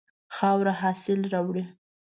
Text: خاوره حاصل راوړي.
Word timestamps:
خاوره 0.35 0.73
حاصل 0.81 1.19
راوړي. 1.33 1.63